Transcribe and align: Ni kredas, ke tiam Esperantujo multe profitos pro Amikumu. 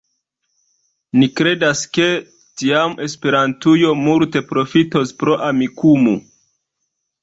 Ni 1.23 1.27
kredas, 1.39 1.83
ke 1.99 2.07
tiam 2.63 2.97
Esperantujo 3.09 3.95
multe 4.03 4.45
profitos 4.53 5.17
pro 5.23 5.41
Amikumu. 5.53 6.21